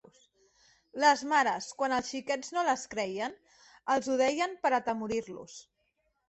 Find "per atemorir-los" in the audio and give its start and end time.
4.65-5.61